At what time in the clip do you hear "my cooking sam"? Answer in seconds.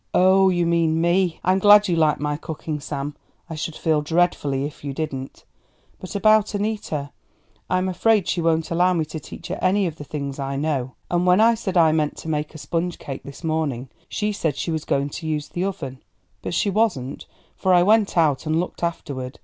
2.19-3.15